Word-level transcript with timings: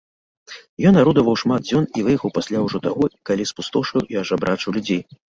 Ён 0.91 0.95
арудаваў 1.01 1.35
шмат 1.41 1.61
дзён 1.67 1.85
і 1.99 2.03
выехаў 2.07 2.33
пасля 2.37 2.61
ўжо 2.67 2.77
таго, 2.85 3.03
калі 3.31 3.45
спустошыў 3.51 4.01
і 4.15 4.19
ажабрачыў 4.23 4.75
людзей. 4.79 5.01